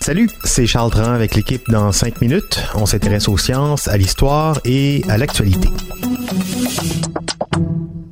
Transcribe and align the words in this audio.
Salut, 0.00 0.28
c'est 0.42 0.66
Charles 0.66 0.90
Dran 0.90 1.12
avec 1.12 1.36
l'équipe 1.36 1.70
dans 1.70 1.92
5 1.92 2.20
minutes. 2.20 2.60
On 2.74 2.86
s'intéresse 2.86 3.28
aux 3.28 3.38
sciences, 3.38 3.86
à 3.86 3.96
l'histoire 3.96 4.58
et 4.64 5.04
à 5.08 5.16
l'actualité. 5.16 5.68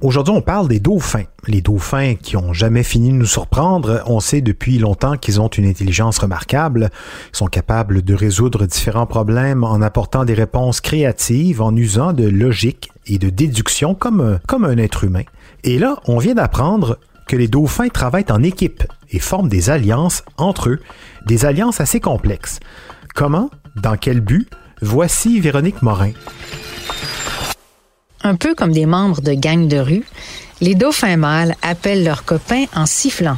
Aujourd'hui, 0.00 0.32
on 0.32 0.42
parle 0.42 0.68
des 0.68 0.78
dauphins. 0.78 1.24
Les 1.48 1.60
dauphins 1.60 2.14
qui 2.14 2.36
ont 2.36 2.52
jamais 2.52 2.84
fini 2.84 3.08
de 3.10 3.16
nous 3.16 3.26
surprendre. 3.26 4.00
On 4.06 4.20
sait 4.20 4.42
depuis 4.42 4.78
longtemps 4.78 5.16
qu'ils 5.16 5.40
ont 5.40 5.48
une 5.48 5.66
intelligence 5.66 6.18
remarquable. 6.18 6.90
Ils 7.34 7.36
sont 7.36 7.48
capables 7.48 8.02
de 8.02 8.14
résoudre 8.14 8.64
différents 8.66 9.06
problèmes 9.06 9.64
en 9.64 9.82
apportant 9.82 10.24
des 10.24 10.34
réponses 10.34 10.80
créatives, 10.80 11.60
en 11.60 11.74
usant 11.74 12.12
de 12.12 12.28
logique 12.28 12.92
et 13.08 13.18
de 13.18 13.28
déduction 13.28 13.96
comme, 13.96 14.38
comme 14.46 14.64
un 14.64 14.78
être 14.78 15.02
humain. 15.02 15.24
Et 15.64 15.80
là, 15.80 15.96
on 16.06 16.18
vient 16.18 16.34
d'apprendre 16.34 17.00
que 17.26 17.36
les 17.36 17.48
dauphins 17.48 17.88
travaillent 17.88 18.30
en 18.30 18.44
équipe 18.44 18.84
et 19.10 19.18
forment 19.18 19.48
des 19.48 19.70
alliances 19.70 20.22
entre 20.36 20.70
eux, 20.70 20.80
des 21.26 21.44
alliances 21.44 21.80
assez 21.80 22.00
complexes. 22.00 22.60
Comment? 23.14 23.50
Dans 23.76 23.96
quel 23.96 24.20
but? 24.20 24.48
Voici 24.82 25.40
Véronique 25.40 25.82
Morin. 25.82 26.12
Un 28.22 28.34
peu 28.34 28.54
comme 28.54 28.72
des 28.72 28.86
membres 28.86 29.20
de 29.20 29.32
gangs 29.32 29.68
de 29.68 29.78
rue, 29.78 30.04
les 30.60 30.74
dauphins 30.74 31.16
mâles 31.16 31.54
appellent 31.62 32.04
leurs 32.04 32.24
copains 32.24 32.64
en 32.74 32.86
sifflant. 32.86 33.36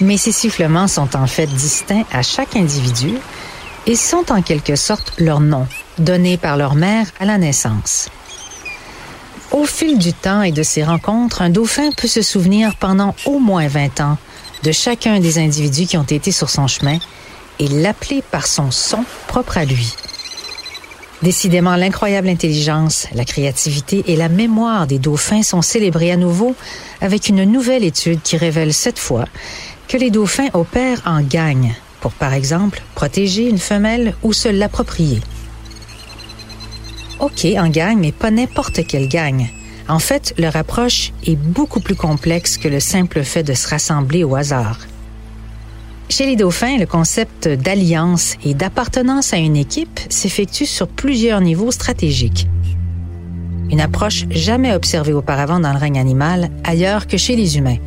Mais 0.00 0.18
ces 0.18 0.32
sifflements 0.32 0.88
sont 0.88 1.16
en 1.16 1.26
fait 1.26 1.46
distincts 1.46 2.04
à 2.12 2.22
chaque 2.22 2.56
individu 2.56 3.14
et 3.86 3.96
sont 3.96 4.30
en 4.30 4.42
quelque 4.42 4.76
sorte 4.76 5.18
leur 5.18 5.40
nom, 5.40 5.66
donné 5.98 6.36
par 6.36 6.56
leur 6.56 6.74
mère 6.74 7.06
à 7.18 7.24
la 7.24 7.38
naissance. 7.38 8.10
Au 9.52 9.64
fil 9.64 9.98
du 9.98 10.12
temps 10.12 10.42
et 10.42 10.52
de 10.52 10.62
ces 10.62 10.84
rencontres, 10.84 11.40
un 11.40 11.50
dauphin 11.50 11.90
peut 11.96 12.08
se 12.08 12.20
souvenir 12.20 12.76
pendant 12.76 13.14
au 13.24 13.38
moins 13.38 13.68
20 13.68 14.00
ans 14.00 14.18
de 14.66 14.72
chacun 14.72 15.20
des 15.20 15.38
individus 15.38 15.86
qui 15.86 15.96
ont 15.96 16.02
été 16.02 16.32
sur 16.32 16.50
son 16.50 16.66
chemin 16.66 16.98
et 17.60 17.68
l'appeler 17.68 18.20
par 18.32 18.48
son 18.48 18.72
son 18.72 19.04
propre 19.28 19.58
à 19.58 19.64
lui. 19.64 19.94
Décidément, 21.22 21.76
l'incroyable 21.76 22.28
intelligence, 22.28 23.06
la 23.14 23.24
créativité 23.24 24.02
et 24.08 24.16
la 24.16 24.28
mémoire 24.28 24.88
des 24.88 24.98
dauphins 24.98 25.44
sont 25.44 25.62
célébrés 25.62 26.10
à 26.10 26.16
nouveau 26.16 26.56
avec 27.00 27.28
une 27.28 27.44
nouvelle 27.44 27.84
étude 27.84 28.20
qui 28.24 28.36
révèle 28.36 28.74
cette 28.74 28.98
fois 28.98 29.26
que 29.86 29.96
les 29.96 30.10
dauphins 30.10 30.48
opèrent 30.52 31.02
en 31.06 31.20
gang 31.20 31.72
pour, 32.00 32.10
par 32.10 32.34
exemple, 32.34 32.82
protéger 32.96 33.48
une 33.48 33.58
femelle 33.58 34.16
ou 34.24 34.32
se 34.32 34.48
l'approprier. 34.48 35.20
OK, 37.20 37.46
en 37.56 37.68
gang, 37.68 37.96
mais 37.96 38.12
pas 38.12 38.32
n'importe 38.32 38.84
quelle 38.84 39.08
gang. 39.08 39.46
En 39.88 39.98
fait, 39.98 40.34
leur 40.36 40.56
approche 40.56 41.12
est 41.24 41.36
beaucoup 41.36 41.80
plus 41.80 41.94
complexe 41.94 42.58
que 42.58 42.68
le 42.68 42.80
simple 42.80 43.22
fait 43.22 43.44
de 43.44 43.54
se 43.54 43.68
rassembler 43.68 44.24
au 44.24 44.34
hasard. 44.34 44.78
Chez 46.08 46.26
les 46.26 46.36
dauphins, 46.36 46.76
le 46.76 46.86
concept 46.86 47.48
d'alliance 47.48 48.36
et 48.44 48.54
d'appartenance 48.54 49.32
à 49.32 49.38
une 49.38 49.56
équipe 49.56 50.00
s'effectue 50.08 50.66
sur 50.66 50.88
plusieurs 50.88 51.40
niveaux 51.40 51.72
stratégiques. 51.72 52.48
Une 53.70 53.80
approche 53.80 54.24
jamais 54.30 54.72
observée 54.72 55.12
auparavant 55.12 55.58
dans 55.58 55.72
le 55.72 55.78
règne 55.78 55.98
animal 55.98 56.50
ailleurs 56.62 57.06
que 57.06 57.16
chez 57.16 57.34
les 57.34 57.58
humains. 57.58 57.78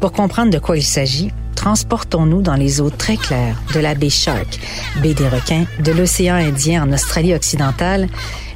Pour 0.00 0.12
comprendre 0.12 0.50
de 0.50 0.58
quoi 0.58 0.78
il 0.78 0.82
s'agit, 0.82 1.30
transportons-nous 1.54 2.40
dans 2.40 2.54
les 2.54 2.80
eaux 2.80 2.88
très 2.88 3.18
claires 3.18 3.60
de 3.74 3.80
la 3.80 3.94
baie 3.94 4.08
Shark, 4.08 4.58
baie 5.02 5.12
des 5.12 5.28
requins, 5.28 5.66
de 5.78 5.92
l'océan 5.92 6.36
Indien 6.36 6.82
en 6.82 6.92
Australie 6.92 7.34
occidentale, 7.34 8.08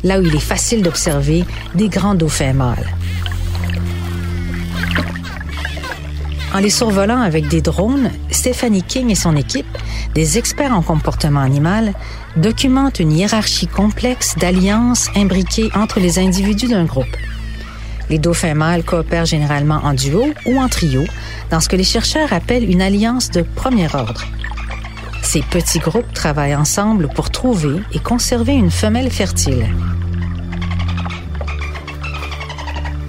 là 0.04 0.20
où 0.20 0.22
il 0.22 0.36
est 0.36 0.38
facile 0.38 0.82
d'observer 0.82 1.44
des 1.74 1.88
grands 1.88 2.14
dauphins 2.14 2.52
mâles. 2.52 2.94
En 6.54 6.60
les 6.60 6.70
survolant 6.70 7.20
avec 7.20 7.48
des 7.48 7.60
drones, 7.60 8.12
Stephanie 8.30 8.84
King 8.84 9.10
et 9.10 9.16
son 9.16 9.34
équipe, 9.34 9.66
des 10.14 10.38
experts 10.38 10.72
en 10.72 10.82
comportement 10.82 11.40
animal, 11.40 11.94
documentent 12.36 13.00
une 13.00 13.10
hiérarchie 13.10 13.66
complexe 13.66 14.36
d'alliances 14.36 15.08
imbriquées 15.16 15.70
entre 15.74 15.98
les 15.98 16.20
individus 16.20 16.68
d'un 16.68 16.84
groupe. 16.84 17.16
Les 18.08 18.18
dauphins 18.18 18.54
mâles 18.54 18.84
coopèrent 18.84 19.24
généralement 19.24 19.80
en 19.82 19.94
duo 19.94 20.26
ou 20.46 20.60
en 20.60 20.68
trio 20.68 21.02
dans 21.50 21.60
ce 21.60 21.68
que 21.68 21.74
les 21.74 21.82
chercheurs 21.82 22.32
appellent 22.32 22.70
une 22.70 22.82
alliance 22.82 23.30
de 23.30 23.42
premier 23.42 23.88
ordre. 23.92 24.24
Ces 25.34 25.42
petits 25.42 25.80
groupes 25.80 26.12
travaillent 26.12 26.54
ensemble 26.54 27.08
pour 27.08 27.28
trouver 27.28 27.82
et 27.92 27.98
conserver 27.98 28.52
une 28.52 28.70
femelle 28.70 29.10
fertile. 29.10 29.66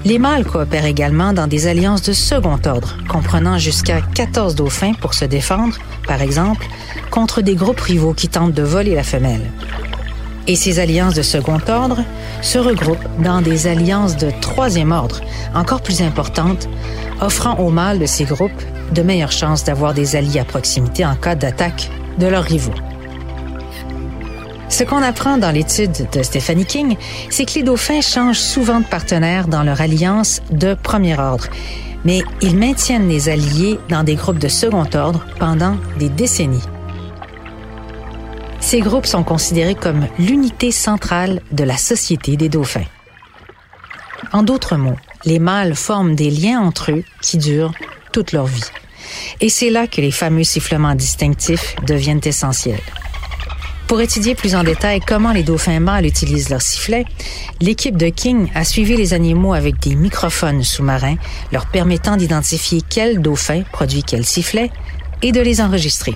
Les 0.03 0.18
mâles 0.18 0.44
coopèrent 0.44 0.88
également 0.88 1.34
dans 1.34 1.46
des 1.46 1.68
alliances 1.68 2.02
de 2.02 2.14
second 2.14 2.58
ordre, 2.66 2.97
comprenant 3.08 3.59
jusqu'à 3.59 4.02
14 4.02 4.56
dauphins 4.56 4.94
pour 4.94 5.14
se 5.14 5.25
défendre, 5.25 5.78
par 6.08 6.24
exemple, 6.24 6.66
contre 7.12 7.44
des 7.44 7.53
groupes 7.53 7.80
rivaux 7.80 8.16
qui 8.16 8.28
tentent 8.28 8.56
de 8.56 8.64
voler 8.64 8.96
la 8.96 9.03
femelle. 9.03 9.52
Et 10.47 10.56
ces 10.56 10.80
alliances 10.80 11.14
de 11.14 11.22
second 11.22 11.62
ordre 11.68 12.03
se 12.41 12.58
regroupent 12.58 13.08
dans 13.19 13.44
des 13.44 13.68
alliances 13.68 14.18
de 14.18 14.31
troisième 14.41 14.91
ordre, 14.91 15.22
encore 15.53 15.84
plus 15.84 16.02
importantes, 16.02 16.68
offrant 17.22 17.59
aux 17.59 17.69
mâles 17.69 18.00
de 18.00 18.08
ces 18.08 18.24
groupes 18.24 18.64
de 18.96 19.03
meilleures 19.03 19.31
chances 19.31 19.64
d'avoir 19.64 19.94
des 19.94 20.16
alliés 20.16 20.40
à 20.40 20.46
proximité 20.46 21.06
en 21.06 21.16
cas 21.16 21.35
d'attaque 21.35 21.91
de 22.18 22.28
leurs 22.28 22.44
rivaux. 22.44 22.74
Ce 24.70 24.84
qu'on 24.84 25.02
apprend 25.02 25.38
dans 25.38 25.52
l'étude 25.52 26.08
de 26.12 26.24
Stephanie 26.24 26.66
King, 26.66 26.98
c'est 27.30 27.46
que 27.46 27.53
les 27.56 27.64
dauphins 27.64 28.02
changent 28.02 28.40
souvent 28.40 28.80
de 28.80 28.86
partenaire 28.86 29.48
dans 29.48 29.64
leur 29.64 29.80
alliance 29.80 30.42
de 30.52 30.74
premier 30.74 31.18
ordre, 31.18 31.48
mais 32.03 32.22
ils 32.42 32.58
maintiennent 32.58 33.08
les 33.08 33.30
alliés 33.30 33.80
dans 33.90 34.03
des 34.03 34.16
groupes 34.16 34.40
de 34.40 34.48
second 34.48 34.86
ordre 34.94 35.26
pendant 35.40 35.78
des 35.98 36.09
décennies. 36.09 36.64
Ces 38.59 38.80
groupes 38.80 39.06
sont 39.06 39.24
considérés 39.24 39.76
comme 39.76 40.08
l'unité 40.18 40.72
centrale 40.72 41.42
de 41.52 41.64
la 41.64 41.78
société 41.78 42.36
des 42.36 42.50
dauphins. 42.50 42.90
En 44.34 44.44
d'autres 44.44 44.76
mots, 44.76 44.97
les 45.24 45.40
mâles 45.40 45.76
forment 45.76 46.16
des 46.16 46.32
liens 46.32 46.59
entre 46.59 46.92
eux 46.92 47.03
qui 47.22 47.38
durent 47.38 47.74
toute 48.12 48.32
leur 48.32 48.47
vie. 48.47 48.64
Et 49.41 49.49
c'est 49.49 49.69
là 49.69 49.88
que 49.88 50.01
les 50.01 50.11
fameux 50.11 50.43
sifflements 50.43 50.95
distinctifs 50.95 51.75
deviennent 51.85 52.21
essentiels. 52.23 52.81
Pour 53.88 54.01
étudier 54.01 54.33
plus 54.33 54.55
en 54.55 54.63
détail 54.63 54.99
comment 54.99 55.31
les 55.31 55.43
dauphins 55.43 55.79
mâles 55.79 56.07
utilisent 56.07 56.49
leurs 56.49 56.61
sifflets, 56.61 57.05
l'équipe 57.61 57.97
de 57.97 58.09
King 58.09 58.49
a 58.55 58.63
suivi 58.63 58.97
les 58.97 59.13
animaux 59.13 59.53
avec 59.53 59.79
des 59.79 59.93
microphones 59.93 60.63
sous-marins 60.63 61.17
leur 61.51 61.67
permettant 61.67 62.17
d'identifier 62.17 62.81
quel 62.89 63.21
dauphin 63.21 63.61
produit 63.71 64.01
quel 64.01 64.25
sifflet 64.25 64.71
et 65.22 65.31
de 65.31 65.39
les 65.39 65.61
enregistrer. 65.61 66.16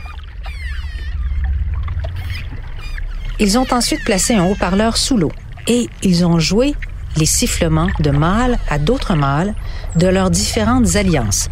Ils 3.40 3.58
ont 3.58 3.68
ensuite 3.72 4.04
placé 4.04 4.34
un 4.34 4.46
haut-parleur 4.46 4.98
sous 4.98 5.16
l'eau 5.16 5.32
et 5.68 5.88
ils 6.02 6.26
ont 6.26 6.40
joué 6.40 6.74
les 7.18 7.26
sifflements 7.26 7.90
de 8.00 8.10
mâles 8.10 8.58
à 8.70 8.80
d'autres 8.80 9.14
mâles 9.14 9.54
de 9.96 10.08
leurs 10.08 10.32
différentes 10.32 10.96
alliances. 10.96 11.50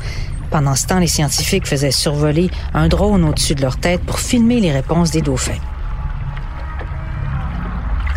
Pendant 0.50 0.76
ce 0.76 0.88
temps, 0.88 1.00
les 1.00 1.08
scientifiques 1.08 1.68
faisaient 1.68 1.92
survoler 1.92 2.50
un 2.74 2.88
drone 2.88 3.24
au-dessus 3.26 3.56
de 3.56 3.62
leur 3.62 3.78
tête 3.78 4.02
pour 4.02 4.20
filmer 4.20 4.60
les 4.60 4.72
réponses 4.72 5.12
des 5.12 5.22
dauphins. 5.22 5.60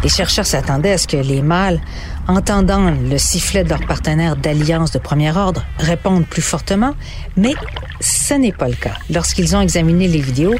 Les 0.02 0.08
chercheurs 0.08 0.46
s'attendaient 0.46 0.92
à 0.92 0.98
ce 0.98 1.06
que 1.06 1.18
les 1.18 1.42
mâles, 1.42 1.78
entendant 2.26 2.90
le 2.90 3.18
sifflet 3.18 3.64
de 3.64 3.68
leur 3.68 3.84
partenaire 3.86 4.34
d'alliance 4.34 4.92
de 4.92 4.98
premier 4.98 5.36
ordre, 5.36 5.62
répondent 5.78 6.24
plus 6.24 6.40
fortement, 6.40 6.94
mais 7.36 7.52
ce 8.00 8.32
n'est 8.32 8.52
pas 8.52 8.68
le 8.68 8.76
cas. 8.76 8.94
Lorsqu'ils 9.10 9.54
ont 9.56 9.60
examiné 9.60 10.08
les 10.08 10.20
vidéos, 10.20 10.56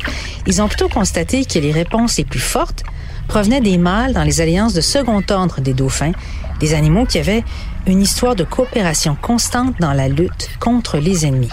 ils 0.46 0.60
ont 0.60 0.68
plutôt 0.68 0.88
constaté 0.88 1.46
que 1.46 1.58
les 1.58 1.72
réponses 1.72 2.18
les 2.18 2.24
plus 2.24 2.40
fortes 2.40 2.82
provenaient 3.30 3.60
des 3.60 3.78
mâles 3.78 4.12
dans 4.12 4.24
les 4.24 4.40
alliances 4.40 4.74
de 4.74 4.80
second 4.80 5.22
ordre 5.30 5.60
des 5.60 5.72
dauphins, 5.72 6.10
des 6.58 6.74
animaux 6.74 7.06
qui 7.06 7.16
avaient 7.16 7.44
une 7.86 8.02
histoire 8.02 8.34
de 8.34 8.42
coopération 8.42 9.16
constante 9.22 9.76
dans 9.78 9.92
la 9.92 10.08
lutte 10.08 10.50
contre 10.58 10.98
les 10.98 11.24
ennemis. 11.24 11.52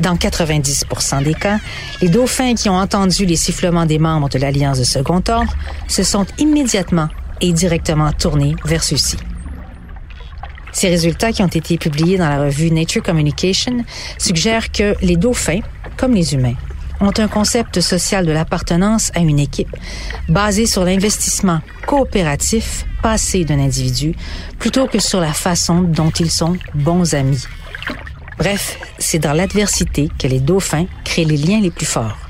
Dans 0.00 0.16
90% 0.16 1.22
des 1.22 1.34
cas, 1.34 1.60
les 2.02 2.08
dauphins 2.08 2.56
qui 2.56 2.68
ont 2.68 2.76
entendu 2.76 3.24
les 3.24 3.36
sifflements 3.36 3.86
des 3.86 4.00
membres 4.00 4.28
de 4.28 4.40
l'Alliance 4.40 4.80
de 4.80 4.84
second 4.84 5.22
ordre 5.28 5.54
se 5.86 6.02
sont 6.02 6.26
immédiatement 6.38 7.08
et 7.40 7.52
directement 7.52 8.10
tournés 8.10 8.56
vers 8.64 8.82
ceux-ci. 8.82 9.16
Ces 10.72 10.88
résultats 10.88 11.30
qui 11.30 11.44
ont 11.44 11.46
été 11.46 11.78
publiés 11.78 12.18
dans 12.18 12.28
la 12.28 12.40
revue 12.40 12.72
Nature 12.72 13.04
Communication 13.04 13.84
suggèrent 14.18 14.72
que 14.72 14.96
les 15.02 15.16
dauphins, 15.16 15.60
comme 15.96 16.14
les 16.14 16.34
humains, 16.34 16.56
ont 17.00 17.12
un 17.18 17.28
concept 17.28 17.80
social 17.80 18.26
de 18.26 18.32
l'appartenance 18.32 19.10
à 19.14 19.20
une 19.20 19.38
équipe 19.38 19.74
basé 20.28 20.66
sur 20.66 20.84
l'investissement 20.84 21.60
coopératif 21.86 22.84
passé 23.02 23.44
d'un 23.44 23.60
individu 23.60 24.14
plutôt 24.58 24.86
que 24.86 24.98
sur 24.98 25.20
la 25.20 25.32
façon 25.32 25.82
dont 25.82 26.10
ils 26.10 26.30
sont 26.30 26.56
bons 26.74 27.14
amis. 27.14 27.44
Bref, 28.38 28.78
c'est 28.98 29.18
dans 29.18 29.32
l'adversité 29.32 30.08
que 30.18 30.28
les 30.28 30.40
dauphins 30.40 30.86
créent 31.04 31.24
les 31.24 31.36
liens 31.36 31.60
les 31.60 31.70
plus 31.70 31.86
forts. 31.86 32.27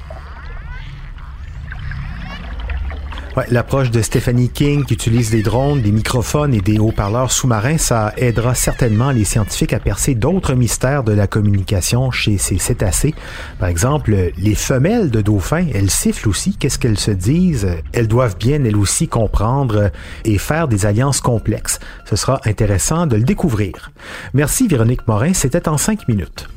L'approche 3.51 3.91
de 3.91 4.03
Stephanie 4.03 4.49
King 4.49 4.85
qui 4.85 4.95
utilise 4.95 5.31
des 5.31 5.43
drones, 5.43 5.81
des 5.81 5.93
microphones 5.93 6.55
et 6.55 6.61
des 6.61 6.79
haut-parleurs 6.79 7.31
sous-marins, 7.31 7.79
ça 7.79 8.13
aidera 8.17 8.55
certainement 8.55 9.11
les 9.11 9.25
scientifiques 9.25 9.73
à 9.73 9.79
percer 9.79 10.15
d'autres 10.15 10.55
mystères 10.55 11.05
de 11.05 11.13
la 11.13 11.27
communication 11.27 12.11
chez 12.11 12.39
ces 12.39 12.59
cétacés. 12.59 13.15
Par 13.59 13.69
exemple, 13.69 14.33
les 14.37 14.55
femelles 14.55 15.11
de 15.11 15.21
dauphins, 15.21 15.67
elles 15.75 15.91
sifflent 15.91 16.29
aussi. 16.29 16.57
Qu'est-ce 16.57 16.79
qu'elles 16.79 16.99
se 16.99 17.11
disent? 17.11 17.69
Elles 17.93 18.09
doivent 18.09 18.37
bien, 18.39 18.65
elles 18.65 18.77
aussi, 18.77 19.09
comprendre 19.09 19.91
et 20.25 20.39
faire 20.39 20.69
des 20.69 20.87
alliances 20.87 21.21
complexes. 21.21 21.79
Ce 22.05 22.17
sera 22.17 22.41
intéressant 22.45 23.07
de 23.07 23.17
le 23.17 23.25
découvrir. 23.25 23.93
Merci 24.35 24.69
Véronique 24.69 25.07
Morin, 25.07 25.35
c'était 25.35 25.69
en 25.69 25.79
cinq 25.79 26.09
minutes. 26.09 26.49